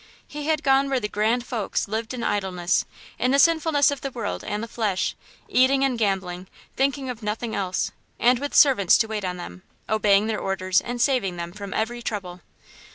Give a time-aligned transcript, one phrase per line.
[0.27, 2.85] He had gone where the grand folk lived in idleness,
[3.19, 5.15] in the sinfulness of the world and the flesh,
[5.47, 10.25] eating and gambling, thinking of nothing else, and with servants to wait on them, obeying
[10.25, 12.41] their orders and saving them from every trouble.